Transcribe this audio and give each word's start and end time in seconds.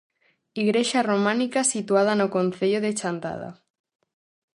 Igrexa 0.63 0.99
románica 1.11 1.61
situada 1.73 2.13
no 2.19 2.27
concello 2.35 2.79
de 2.85 2.91
Chantada. 2.99 3.49